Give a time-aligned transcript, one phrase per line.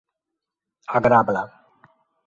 [0.97, 1.45] agrabla